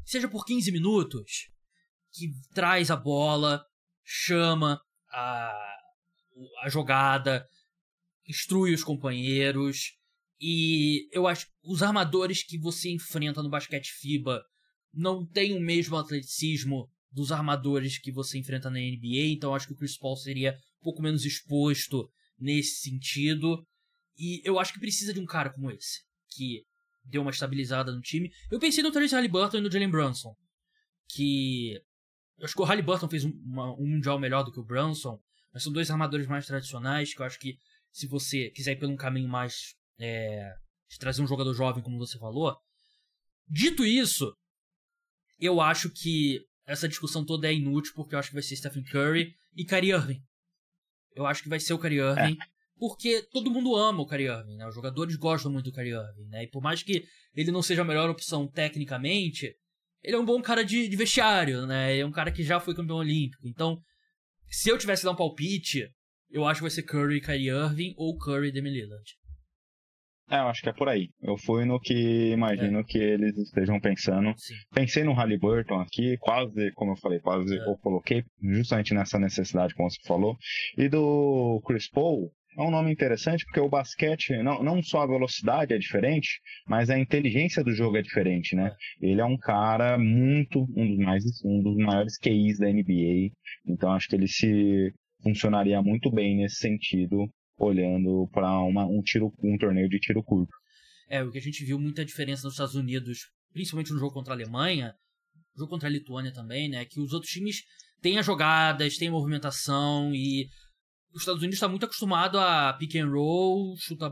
[0.06, 1.50] Seja por 15 minutos,
[2.12, 3.66] que traz a bola,
[4.04, 5.78] chama a,
[6.62, 7.48] a jogada,
[8.28, 9.98] instrui os companheiros.
[10.40, 14.44] E eu acho os armadores que você enfrenta no basquete FIBA
[14.94, 19.74] não têm o mesmo atleticismo dos armadores que você enfrenta na NBA, então acho que
[19.74, 23.66] o Chris Paul seria um pouco menos exposto nesse sentido.
[24.18, 26.64] E eu acho que precisa de um cara como esse, que
[27.04, 28.32] deu uma estabilizada no time.
[28.50, 30.36] Eu pensei no Trace Halliburton e no Jalen Brunson,
[31.10, 31.74] que
[32.38, 35.20] eu acho que o Halliburton fez um, uma, um mundial melhor do que o Brunson,
[35.54, 37.58] mas são dois armadores mais tradicionais que eu acho que
[37.92, 40.52] se você quiser ir por um caminho mais é,
[40.90, 42.58] de trazer um jogador jovem, como você falou.
[43.48, 44.36] Dito isso,
[45.46, 48.84] eu acho que essa discussão toda é inútil, porque eu acho que vai ser Stephen
[48.84, 50.22] Curry e Kyrie Irving.
[51.16, 52.46] Eu acho que vai ser o Kyrie Irving, é.
[52.78, 54.68] porque todo mundo ama o Kyrie Irving, né?
[54.68, 56.44] Os jogadores gostam muito do Kyrie Irving, né?
[56.44, 59.56] E por mais que ele não seja a melhor opção tecnicamente,
[60.02, 61.94] ele é um bom cara de, de vestiário, né?
[61.94, 63.48] Ele é um cara que já foi campeão olímpico.
[63.48, 63.82] Então,
[64.50, 65.90] se eu tivesse que dar um palpite,
[66.30, 69.04] eu acho que vai ser Curry e Kyrie Irving ou Curry e Demi Lillard.
[70.30, 71.10] É, eu acho que é por aí.
[71.22, 72.84] Eu fui no que imagino é.
[72.84, 74.34] que eles estejam pensando.
[74.38, 74.54] Sim.
[74.74, 77.60] Pensei no Halliburton aqui, quase, como eu falei, quase é.
[77.60, 80.38] eu coloquei justamente nessa necessidade, como você falou.
[80.78, 85.08] E do Chris Paul, é um nome interessante porque o basquete, não, não só a
[85.08, 88.72] velocidade é diferente, mas a inteligência do jogo é diferente, né?
[89.02, 93.32] Ele é um cara muito, um dos, mais, um dos maiores QIs da NBA,
[93.68, 97.28] então acho que ele se funcionaria muito bem nesse sentido,
[97.66, 100.54] olhando para um tiro, um torneio de tiro curto.
[101.10, 104.34] É, o que a gente viu muita diferença nos Estados Unidos, principalmente no jogo contra
[104.34, 104.94] a Alemanha,
[105.56, 106.86] jogo contra a Lituânia também, né?
[106.86, 107.62] Que os outros times
[108.02, 110.48] têm as jogadas, têm a movimentação e
[111.14, 114.12] os Estados Unidos está muito acostumado a pick and roll, chuta,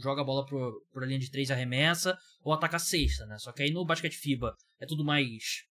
[0.00, 3.36] joga a bola pro, pro linha de três arremessa ou ataca a cesta, né?
[3.38, 5.64] Só que aí no basquete FIBA é tudo mais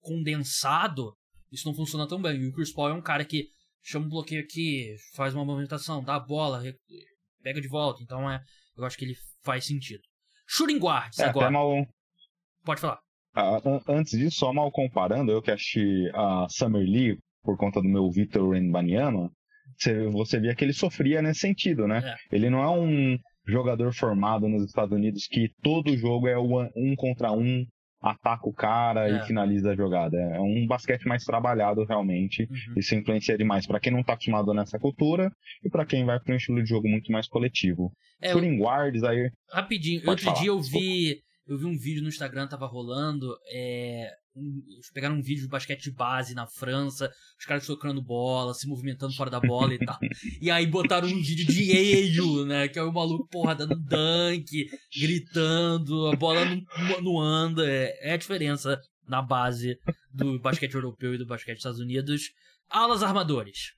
[0.00, 1.14] condensado,
[1.50, 2.40] isso não funciona tão bem.
[2.40, 3.48] E o Chris Paul é um cara que
[3.82, 6.62] chama um bloqueio aqui, faz uma movimentação, dá a bola,
[7.42, 8.02] pega de volta.
[8.02, 8.40] Então é,
[8.76, 10.02] eu acho que ele faz sentido.
[10.46, 11.50] Shooting guards é, agora.
[11.50, 11.86] Mal...
[12.64, 12.98] Pode falar.
[13.34, 17.88] Ah, antes disso, só mal comparando, eu que assisti a Summer League por conta do
[17.88, 19.30] meu Vitor Banyama,
[19.76, 22.02] você, você via que ele sofria nesse sentido, né?
[22.04, 22.36] É.
[22.36, 27.32] Ele não é um jogador formado nos Estados Unidos que todo jogo é um contra
[27.32, 27.64] um,
[28.02, 29.16] ataca o cara é.
[29.16, 30.16] e finaliza a jogada.
[30.16, 32.42] É um basquete mais trabalhado realmente.
[32.50, 32.74] Uhum.
[32.76, 35.30] Isso influencia demais para quem não está acostumado nessa cultura
[35.64, 37.92] e para quem vai para um estilo de jogo muito mais coletivo.
[38.20, 39.30] É, Shooting guards aí.
[39.50, 40.40] Rapidinho, outro falar.
[40.40, 45.22] dia eu vi, eu vi um vídeo no Instagram tava rolando, é, eles pegaram um
[45.22, 49.40] vídeo de basquete de base na França, os caras tocando bola, se movimentando fora da
[49.40, 49.98] bola e tal.
[50.40, 52.68] E aí botaram um vídeo de Eio, né?
[52.68, 57.68] Que é o maluco, porra, dando dunk, gritando, a bola não, não anda.
[57.68, 59.78] É, é, a diferença na base
[60.12, 62.30] do basquete europeu e do basquete dos Estados Unidos.
[62.70, 63.74] Alas armadores.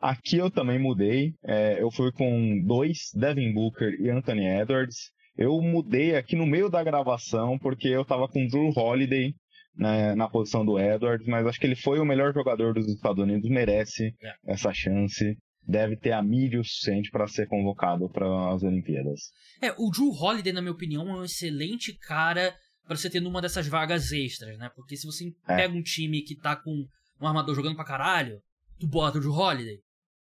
[0.00, 1.34] Aqui eu também mudei.
[1.44, 5.10] É, eu fui com dois, Devin Booker e Anthony Edwards.
[5.38, 9.32] Eu mudei aqui no meio da gravação porque eu tava com Drew Holiday
[9.76, 13.22] né, na posição do Edwards, mas acho que ele foi o melhor jogador dos Estados
[13.22, 14.34] Unidos, merece é.
[14.52, 15.38] essa chance.
[15.62, 19.30] Deve ter a mídia o suficiente para ser convocado para as Olimpíadas.
[19.62, 22.52] É, o Drew Holiday, na minha opinião, é um excelente cara
[22.84, 24.70] para você ter numa dessas vagas extras, né?
[24.74, 25.56] Porque se você é.
[25.56, 26.84] pega um time que tá com
[27.20, 28.40] um armador jogando pra caralho,
[28.80, 29.78] tu bota o Drew Holiday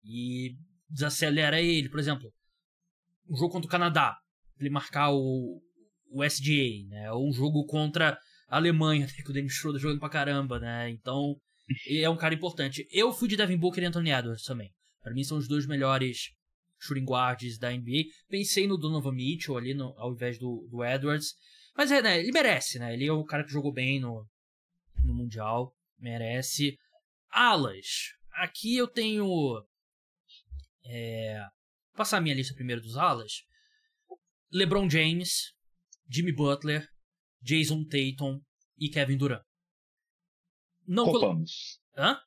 [0.04, 0.50] e
[0.88, 1.88] desacelera ele.
[1.88, 2.30] Por exemplo,
[3.28, 4.14] um jogo contra o Canadá
[4.62, 5.62] ele marcar o,
[6.10, 7.12] o SGA, né?
[7.12, 8.18] Ou um jogo contra
[8.48, 9.12] a Alemanha, né?
[9.12, 10.90] que o Dennis Schroeder jogando pra caramba, né?
[10.90, 11.36] Então,
[11.86, 12.86] ele é um cara importante.
[12.90, 14.72] Eu fui de Devin Booker e Anthony Edwards também.
[15.02, 16.32] Para mim são os dois melhores
[16.78, 18.04] shooting guards da NBA.
[18.28, 21.34] Pensei no Donovan Mitchell ali no, ao invés do, do Edwards.
[21.76, 22.18] Mas é, né?
[22.18, 22.92] Ele merece, né?
[22.92, 24.26] Ele é o cara que jogou bem no,
[25.04, 25.74] no Mundial.
[25.98, 26.76] Merece.
[27.30, 28.14] Alas.
[28.32, 29.64] Aqui eu tenho.
[30.84, 31.44] É,
[31.94, 33.44] passar a minha lista primeiro dos alas.
[34.52, 35.52] LeBron James,
[36.08, 36.88] Jimmy Butler,
[37.40, 38.40] Jason Tatum
[38.78, 39.42] e Kevin Durant.
[40.86, 41.80] Não Copamos.
[41.94, 42.08] Colo...
[42.08, 42.20] Hã?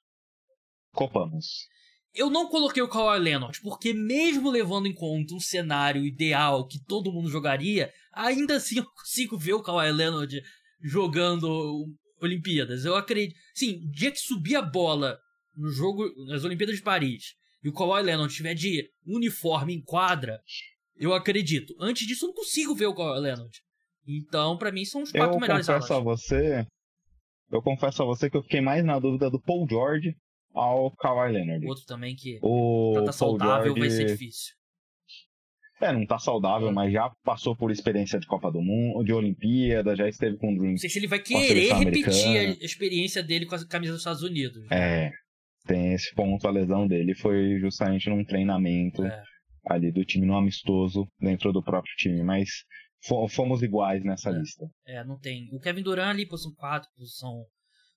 [0.93, 1.67] Copamos.
[2.13, 6.79] Eu não coloquei o Kawhi Leonard, porque mesmo levando em conta um cenário ideal que
[6.86, 10.41] todo mundo jogaria, ainda assim eu consigo ver o Kawhi Leonard
[10.79, 11.88] jogando
[12.21, 12.86] Olimpíadas.
[12.86, 13.36] Eu acredito.
[13.53, 15.19] Sim, o dia que subir a bola
[15.55, 20.39] no jogo, nas Olimpíadas de Paris, e o Kawhi Leonard tiver de uniforme em quadra,
[20.95, 21.75] eu acredito.
[21.79, 23.62] Antes disso, eu não consigo ver o Kawhi Leonard.
[24.08, 26.01] Então, para mim, são os quatro eu melhores confesso alas.
[26.01, 26.67] a você,
[27.51, 30.15] Eu confesso a você que eu fiquei mais na dúvida do Paul George
[30.53, 31.65] ao Kawhi Leonard.
[31.65, 33.79] Outro também que o tá saudável George...
[33.79, 34.53] vai ser difícil.
[35.82, 36.71] É, não tá saudável, é.
[36.71, 40.58] mas já passou por experiência de Copa do Mundo, de Olimpíada, já esteve com o
[40.58, 40.71] Dream.
[40.71, 44.21] Não sei se ele vai querer repetir a experiência dele com a camisa dos Estados
[44.21, 44.65] Unidos.
[44.71, 45.12] É,
[45.65, 49.03] tem esse ponto, a lesão dele foi justamente num treinamento.
[49.03, 49.23] É
[49.65, 52.49] ali do time no amistoso dentro do próprio time, mas
[53.30, 54.65] fomos iguais nessa é, lista.
[54.86, 55.49] É, não tem.
[55.52, 57.45] O Kevin Durant ali, posição 4, posição,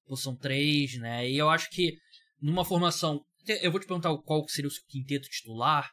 [0.07, 1.29] posição 3, né?
[1.29, 1.97] E eu acho que
[2.41, 3.21] numa formação.
[3.63, 5.89] Eu vou te perguntar qual seria o seu quinteto titular,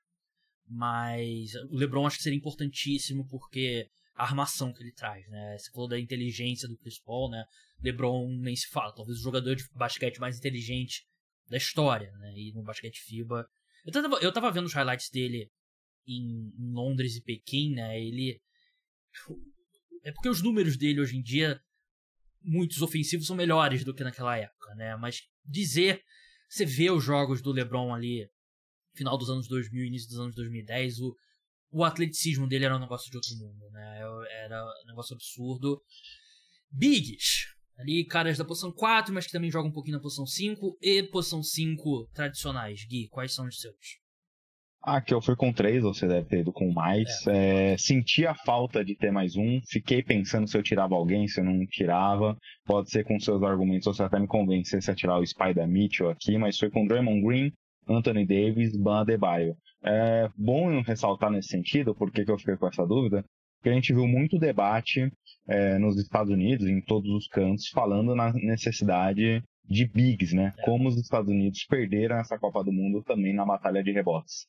[0.67, 5.57] mas o LeBron acho que seria importantíssimo porque a armação que ele traz, né?
[5.57, 7.43] Você falou da inteligência do Chris Paul, né?
[7.81, 11.03] LeBron nem se fala, talvez o jogador de basquete mais inteligente
[11.47, 12.33] da história, né?
[12.35, 13.45] E no basquete FIBA.
[13.85, 15.49] Eu tava, eu tava vendo os highlights dele
[16.07, 17.99] em, Londres e Pequim, né?
[17.99, 18.41] Ele.
[20.03, 21.61] É porque os números dele hoje em dia,
[22.41, 24.95] muitos ofensivos, são melhores do que naquela época, né?
[24.95, 26.03] Mas dizer.
[26.49, 28.29] Você vê os jogos do LeBron ali,
[28.93, 31.15] final dos anos 2000, início dos anos 2010, o,
[31.71, 34.01] o atleticismo dele era um negócio de outro mundo, né?
[34.43, 35.81] Era um negócio absurdo.
[36.69, 37.47] Bigs.
[37.75, 40.77] Ali, caras da posição 4, mas que também jogam um pouquinho na posição 5.
[40.79, 42.85] E posição 5 tradicionais.
[42.85, 44.02] Gui, quais são os seus?
[44.85, 47.25] Ah, que eu fui com três, você deve ter ido com mais.
[47.25, 47.71] É.
[47.73, 49.61] É, senti a falta de ter mais um.
[49.65, 52.37] Fiquei pensando se eu tirava alguém, se eu não tirava.
[52.65, 56.37] Pode ser com seus argumentos, você até me convencesse a tirar o Spider Mitchell aqui,
[56.37, 57.53] mas foi com Draymond Green,
[57.87, 59.55] Anthony Davis, Ban Adebayo.
[59.85, 63.23] É bom ressaltar nesse sentido, porque que eu fiquei com essa dúvida,
[63.57, 65.09] porque a gente viu muito debate
[65.47, 70.53] é, nos Estados Unidos, em todos os cantos, falando na necessidade de bigs, né?
[70.57, 70.65] É.
[70.65, 74.45] Como os Estados Unidos perderam essa Copa do Mundo também na batalha de rebotes.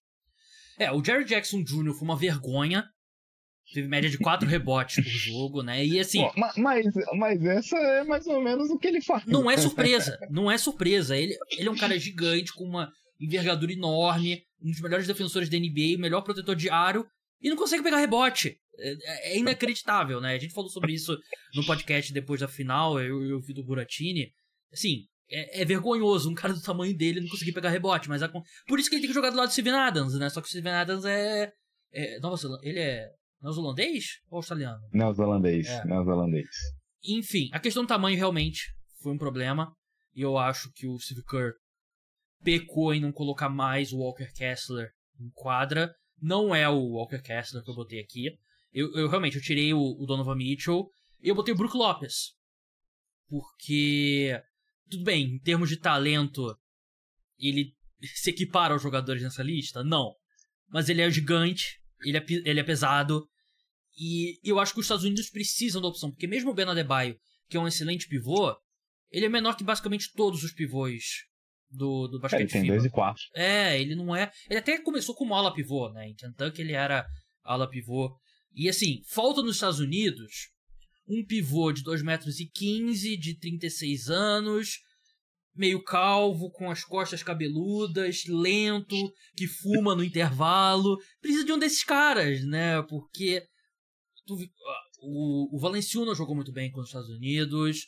[0.78, 1.92] É, o Jerry Jackson Jr.
[1.92, 2.88] foi uma vergonha.
[3.72, 5.84] Teve média de 4 rebotes por jogo, né?
[5.84, 6.28] E assim.
[6.36, 6.54] mas,
[7.16, 9.24] mas essa é mais ou menos o que ele faz.
[9.26, 10.18] Não é surpresa.
[10.30, 11.16] Não é surpresa.
[11.16, 15.58] Ele, ele é um cara gigante, com uma envergadura enorme, um dos melhores defensores da
[15.58, 17.06] NBA, melhor protetor de aro,
[17.40, 18.58] e não consegue pegar rebote.
[18.78, 20.34] É, é inacreditável, né?
[20.34, 21.16] A gente falou sobre isso
[21.54, 24.32] no podcast depois da final, eu e o Vitor Buratini.
[24.72, 28.28] Assim, é, é, vergonhoso um cara do tamanho dele não conseguir pegar rebote, mas a,
[28.28, 30.28] por isso que ele tem que jogar do lado do Steven Adams, né?
[30.28, 31.52] Só que o Steven Adams é.
[31.92, 33.10] é nossa, ele é
[33.42, 34.80] neozelandês ou australiano?
[34.92, 35.84] Neozelandês, é.
[35.84, 36.48] neozelandês.
[37.06, 39.72] Enfim, a questão do tamanho realmente foi um problema.
[40.14, 41.52] E eu acho que o Steve Kerr
[42.42, 45.92] pecou em não colocar mais o Walker Kessler em quadra.
[46.20, 48.30] Não é o Walker Kessler que eu botei aqui.
[48.72, 50.88] Eu, eu realmente eu tirei o, o Donovan Mitchell
[51.20, 52.32] e eu botei o Brook Lopes.
[53.28, 54.40] Porque
[54.90, 56.56] tudo bem, em termos de talento,
[57.38, 57.72] ele
[58.14, 59.82] se equipara aos jogadores nessa lista?
[59.82, 60.14] Não.
[60.68, 63.26] Mas ele é gigante, ele é, ele é pesado.
[63.96, 67.16] E eu acho que os Estados Unidos precisam da opção, porque mesmo o Ben Adebayo,
[67.48, 68.54] que é um excelente pivô,
[69.10, 71.24] ele é menor que basicamente todos os pivôs
[71.70, 73.22] do, do basquete é, ele tem 2 e 4.
[73.34, 74.30] É, ele não é...
[74.48, 76.08] Ele até começou como ala pivô, né?
[76.08, 77.06] Em Kentucky ele era
[77.42, 78.16] ala pivô.
[78.52, 80.50] E assim, falta nos Estados Unidos
[81.06, 84.78] um pivô de 2 metros e 15, de 36 anos,
[85.54, 88.96] meio calvo, com as costas cabeludas, lento,
[89.36, 90.98] que fuma no intervalo.
[91.20, 92.82] Precisa de um desses caras, né?
[92.82, 93.46] Porque
[94.26, 94.36] tu,
[95.00, 97.86] o, o Valenciuno jogou muito bem contra os Estados Unidos.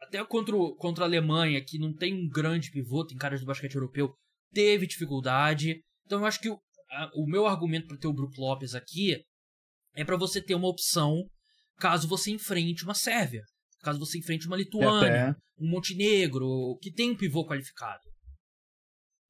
[0.00, 3.74] Até contra, contra a Alemanha, que não tem um grande pivô, tem caras do basquete
[3.74, 4.14] europeu,
[4.52, 5.82] teve dificuldade.
[6.06, 9.22] Então eu acho que o, a, o meu argumento para ter o Brook Lopes aqui
[9.94, 11.28] é para você ter uma opção
[11.78, 13.42] caso você enfrente uma Sérvia,
[13.82, 18.00] caso você enfrente uma Lituânia, um Montenegro, que tem um pivô qualificado.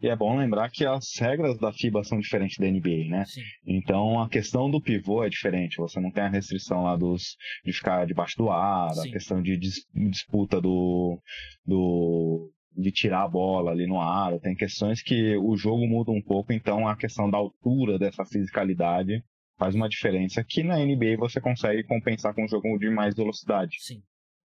[0.00, 3.24] E é bom lembrar que as regras da FIBA são diferentes da NBA, né?
[3.26, 3.42] Sim.
[3.66, 5.76] Então a questão do pivô é diferente.
[5.78, 9.08] Você não tem a restrição lá dos de ficar debaixo do ar, Sim.
[9.08, 11.20] a questão de dis, disputa do,
[11.66, 14.38] do de tirar a bola ali no ar.
[14.38, 19.20] Tem questões que o jogo muda um pouco, então a questão da altura dessa fisicalidade
[19.58, 23.76] faz uma diferença que na NBA você consegue compensar com um jogo de mais velocidade.
[23.80, 24.02] Sim.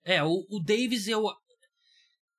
[0.03, 1.23] É, o, o Davis, eu.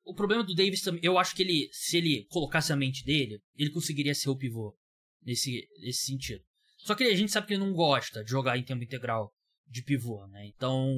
[0.05, 3.41] O problema do Davis também, eu acho que ele, se ele colocasse a mente dele,
[3.57, 4.75] ele conseguiria ser o pivô
[5.23, 6.43] nesse, nesse sentido.
[6.79, 9.35] Só que a gente sabe que ele não gosta de jogar em tempo integral
[9.67, 10.47] de pivô, né?
[10.47, 10.95] Então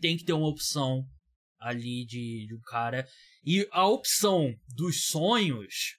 [0.00, 1.06] tem que ter uma opção
[1.58, 3.08] ali de, de um cara.
[3.42, 5.96] E a opção dos sonhos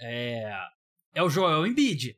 [0.00, 0.50] é,
[1.14, 2.16] é o Joel Embiid.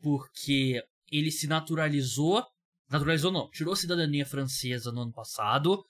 [0.00, 2.44] Porque ele se naturalizou.
[2.88, 5.82] Naturalizou não, tirou a cidadania francesa no ano passado.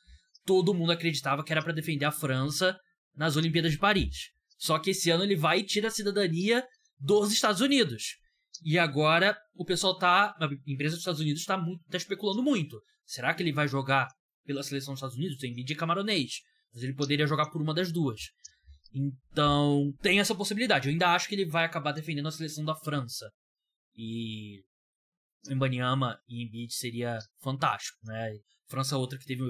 [0.45, 2.79] Todo mundo acreditava que era para defender a França
[3.15, 4.31] nas Olimpíadas de Paris.
[4.59, 6.65] Só que esse ano ele vai e tira a cidadania
[6.99, 8.17] dos Estados Unidos.
[8.63, 10.35] E agora o pessoal tá.
[10.39, 12.81] A empresa dos Estados Unidos tá, muito, tá especulando muito.
[13.07, 14.09] Será que ele vai jogar
[14.45, 15.39] pela seleção dos Estados Unidos?
[15.39, 16.41] Tem vídeo camaronês.
[16.73, 18.21] Mas ele poderia jogar por uma das duas.
[18.93, 20.89] Então, tem essa possibilidade.
[20.89, 23.31] Eu ainda acho que ele vai acabar defendendo a seleção da França.
[23.97, 24.63] E
[25.49, 28.33] Mbanyama e Embiid seria fantástico, né?
[28.69, 29.43] França é outra que teve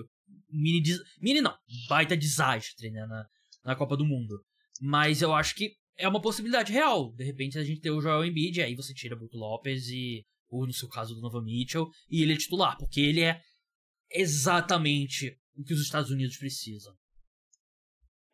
[0.48, 0.82] mini
[1.20, 1.54] mini não,
[1.88, 3.26] baita desastre, né, na,
[3.64, 4.40] na Copa do Mundo.
[4.80, 7.12] Mas eu acho que é uma possibilidade real.
[7.12, 10.66] De repente a gente ter o Joel Embiid, aí você tira Brook Lopes e ou
[10.66, 13.40] no seu caso do Nova Mitchell e ele é titular, porque ele é
[14.10, 16.92] exatamente o que os Estados Unidos precisam.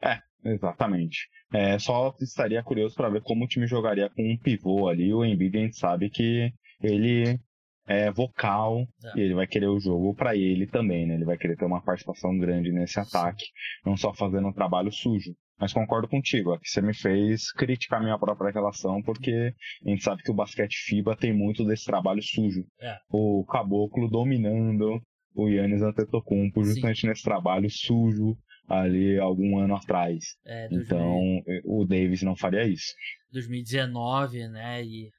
[0.02, 1.28] É, exatamente.
[1.52, 5.12] É, só estaria curioso para ver como o time jogaria com um pivô ali.
[5.12, 7.38] O Embiid a gente sabe que ele
[7.86, 9.18] é vocal é.
[9.18, 11.14] e ele vai querer o jogo para ele também, né?
[11.14, 13.44] Ele vai querer ter uma participação grande nesse ataque,
[13.84, 15.34] não só fazendo um trabalho sujo.
[15.58, 20.02] Mas concordo contigo, ó, que você me fez criticar minha própria relação, porque a gente
[20.02, 22.62] sabe que o basquete FIBA tem muito desse trabalho sujo.
[22.80, 22.98] É.
[23.08, 25.00] O Caboclo dominando
[25.34, 27.08] o Yannis Antetokounmpo justamente Sim.
[27.08, 28.36] nesse trabalho sujo
[28.68, 30.24] ali algum ano atrás.
[30.44, 30.84] É, 2000...
[30.84, 32.92] Então, o Davis não faria isso.
[33.32, 34.82] 2019, né?
[34.84, 35.10] E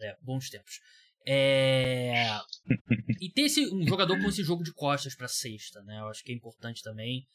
[0.00, 0.80] é, bons tempos.
[1.26, 2.38] É...
[3.20, 6.00] e ter esse, um jogador com esse jogo de costas pra sexta, né?
[6.00, 7.26] Eu acho que é importante também.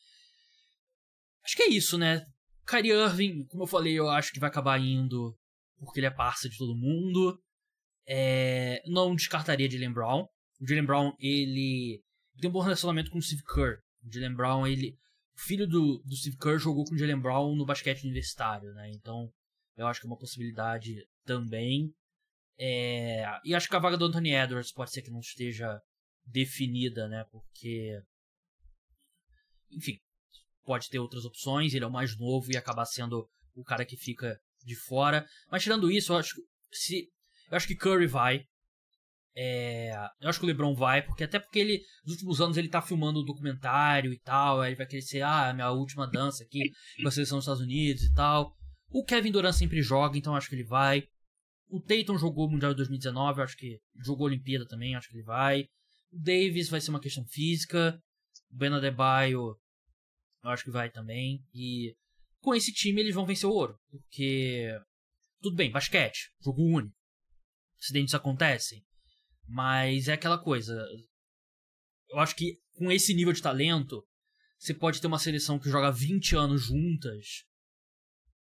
[1.44, 2.25] Acho que é isso, né?
[2.67, 5.38] Kyrie Irving, como eu falei, eu acho que vai acabar indo
[5.77, 7.40] porque ele é parça de todo mundo.
[8.08, 8.81] É...
[8.88, 10.27] Não descartaria Jalen Brown.
[10.60, 12.02] O Jalen Brown, ele
[12.40, 13.79] tem um bom relacionamento com o Steve Kerr.
[14.04, 14.98] O Jalen Brown, ele...
[15.36, 18.90] O filho do, do Steve Kerr jogou com o Jalen Brown no basquete universitário, né?
[18.92, 19.29] Então,
[19.75, 21.94] eu acho que é uma possibilidade também.
[22.58, 25.79] É, e acho que a vaga do Anthony Edwards pode ser que não esteja
[26.25, 27.25] definida, né?
[27.31, 27.99] Porque.
[29.71, 29.97] Enfim,
[30.63, 31.73] pode ter outras opções.
[31.73, 35.25] Ele é o mais novo e acabar sendo o cara que fica de fora.
[35.51, 36.35] Mas tirando isso, eu acho,
[36.71, 37.10] se,
[37.49, 38.45] eu acho que Curry vai.
[39.37, 39.91] É,
[40.21, 42.81] eu acho que o LeBron vai, porque até porque ele, nos últimos anos, ele tá
[42.81, 47.08] filmando um documentário e tal, aí vai querer ser, ah, minha última dança aqui com
[47.10, 48.56] a seleção dos Estados Unidos e tal.
[48.89, 51.03] O Kevin Durant sempre joga, então acho que ele vai.
[51.68, 55.16] O Tatum jogou o Mundial de 2019, acho que jogou a Olimpíada também, acho que
[55.16, 55.63] ele vai.
[56.12, 58.00] O Davis vai ser uma questão física.
[58.52, 59.58] O Ben Adebayo,
[60.44, 61.44] eu acho que vai também.
[61.54, 61.96] E
[62.40, 64.70] com esse time eles vão vencer o ouro, porque
[65.42, 66.96] tudo bem, basquete, jogo único.
[67.80, 68.84] Acidentes acontecem.
[69.48, 70.74] Mas é aquela coisa.
[72.10, 74.04] Eu acho que com esse nível de talento,
[74.58, 77.46] você pode ter uma seleção que joga 20 anos juntas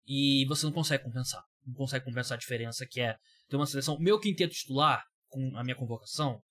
[0.06, 1.44] e você não consegue compensar.
[1.66, 3.16] Não consegue compensar a diferença que é
[3.48, 3.98] ter uma seleção.
[4.00, 6.42] Meu quinteto titular, com a minha convocação,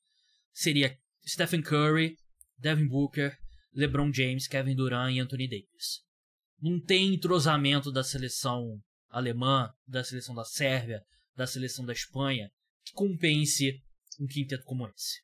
[0.53, 0.97] seria
[1.27, 2.17] Stephen Curry,
[2.59, 3.37] Devin Booker,
[3.75, 6.01] LeBron James, Kevin Durant e Anthony Davis.
[6.61, 11.03] Não tem entrosamento da seleção alemã, da seleção da Sérvia,
[11.35, 12.51] da seleção da Espanha
[12.85, 13.81] que compense
[14.21, 15.23] um quinteto como esse.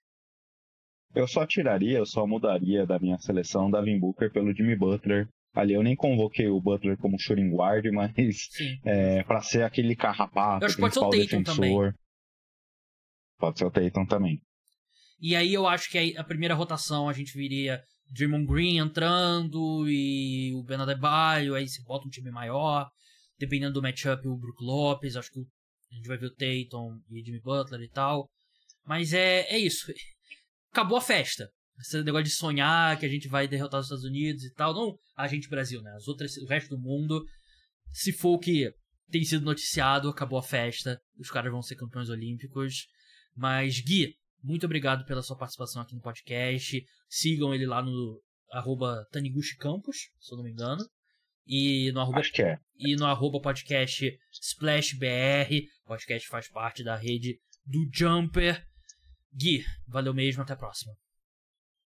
[1.15, 5.29] Eu só tiraria, eu só mudaria da minha seleção Devin Booker pelo Jimmy Butler.
[5.59, 8.13] Ali eu nem convoquei o Butler como shooting guard, mas
[8.85, 11.55] é, para ser aquele carrapato, eu acho que pode ser o defensor.
[11.57, 11.95] Também.
[13.39, 14.41] Pode ser o Tatum também.
[15.21, 20.55] E aí eu acho que a primeira rotação a gente viria Draymond Green entrando e
[20.55, 22.89] o Ben Adebayo, aí você bota um time maior,
[23.37, 27.25] dependendo do matchup o Brook Lopes, acho que a gente vai ver o Tatum e
[27.25, 28.31] Jimmy Butler e tal.
[28.85, 29.93] Mas é, é isso.
[30.71, 31.51] Acabou a festa.
[31.81, 34.75] Esse negócio de sonhar que a gente vai derrotar os Estados Unidos e tal.
[34.75, 35.93] Não a gente, Brasil, né?
[35.97, 37.25] As outras, o resto do mundo.
[37.93, 38.71] Se for o que
[39.11, 41.01] tem sido noticiado, acabou a festa.
[41.19, 42.87] Os caras vão ser campeões olímpicos.
[43.35, 46.85] Mas, Gui, muito obrigado pela sua participação aqui no podcast.
[47.09, 48.21] Sigam ele lá no
[48.53, 50.85] arroba Taniguchi Campos, se eu não me engano.
[51.47, 52.59] E no arroba, é.
[52.77, 55.67] E no arroba podcast SplashBR.
[55.85, 58.63] O podcast faz parte da rede do Jumper.
[59.33, 60.93] Gui, valeu mesmo, até a próxima.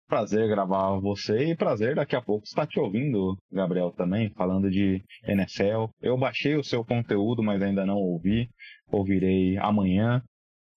[0.08, 5.04] Prazer gravar você e prazer daqui a pouco estar te ouvindo, Gabriel, também, falando de
[5.24, 5.92] NFL.
[6.00, 8.48] Eu baixei o seu conteúdo, mas ainda não ouvi.
[8.90, 10.22] Ouvirei amanhã.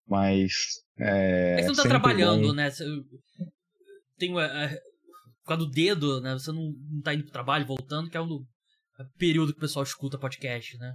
[0.06, 0.52] Mas.
[1.00, 2.54] É, é que você não tá trabalhando, bom.
[2.54, 2.70] né?
[4.18, 4.38] Tem.
[4.38, 4.68] É,
[5.42, 6.34] por causa do dedo, né?
[6.34, 8.46] Você não, não tá indo pro trabalho, voltando, que é o
[9.18, 10.94] período que o pessoal escuta podcast, né?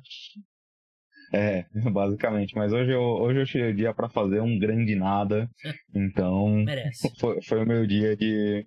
[1.33, 2.55] É, basicamente.
[2.55, 5.49] Mas hoje eu, hoje eu tirei o dia para fazer um grande nada.
[5.95, 6.49] Então.
[6.65, 7.11] Merece.
[7.19, 8.67] Foi, foi o meu dia de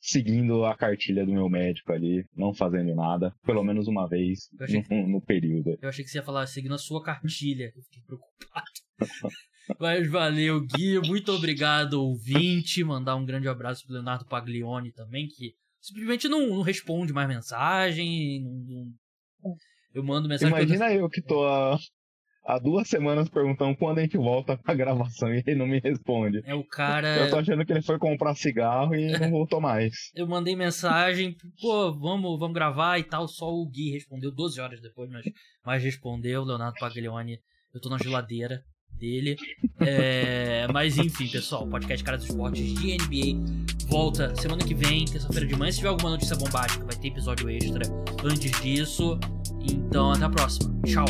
[0.00, 4.66] seguindo a cartilha do meu médico ali, não fazendo nada, pelo menos uma vez no,
[4.66, 4.94] que...
[5.06, 5.78] no, período.
[5.80, 7.72] Eu achei que você ia falar seguindo a sua cartilha.
[7.74, 8.66] Eu fiquei preocupado.
[9.80, 11.00] Mas valeu, Gui.
[11.00, 12.84] Muito obrigado, ouvinte.
[12.84, 18.42] Mandar um grande abraço pro Leonardo Paglione também, que simplesmente não, não responde mais mensagem.
[18.42, 18.92] Não,
[19.42, 19.56] não
[19.94, 20.54] eu mando mensagem.
[20.54, 21.78] Imagina eu que tô há,
[22.44, 26.42] há duas semanas perguntando quando a gente volta pra gravação e ele não me responde.
[26.44, 27.16] É o cara.
[27.16, 29.92] Eu tô achando que ele foi comprar cigarro e não voltou mais.
[30.14, 33.28] Eu mandei mensagem, pô, vamos, vamos gravar e tal.
[33.28, 35.24] Só o Gui respondeu 12 horas depois, mas,
[35.64, 36.44] mas respondeu.
[36.44, 37.38] Leonardo Paglione,
[37.72, 38.62] eu tô na geladeira
[38.98, 39.36] dele.
[39.80, 45.04] É, mas enfim, pessoal, o podcast Cara dos Esportes de NBA volta semana que vem,
[45.04, 45.70] terça-feira de manhã.
[45.70, 47.84] Se tiver alguma notícia bombástica, vai ter episódio extra
[48.24, 49.18] antes disso.
[49.72, 50.74] Então, até a próxima.
[50.84, 51.04] Tchau.